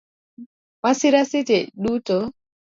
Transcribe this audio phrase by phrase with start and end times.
[0.81, 2.17] Masira seche duto